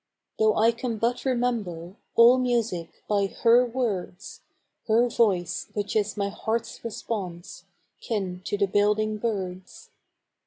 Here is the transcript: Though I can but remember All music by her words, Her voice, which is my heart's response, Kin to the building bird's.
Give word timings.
Though 0.39 0.55
I 0.55 0.71
can 0.71 0.97
but 0.97 1.25
remember 1.25 1.95
All 2.15 2.39
music 2.39 3.03
by 3.07 3.27
her 3.27 3.63
words, 3.67 4.41
Her 4.87 5.07
voice, 5.07 5.67
which 5.73 5.95
is 5.95 6.17
my 6.17 6.29
heart's 6.29 6.83
response, 6.83 7.65
Kin 7.99 8.41
to 8.45 8.57
the 8.57 8.65
building 8.65 9.19
bird's. 9.19 9.91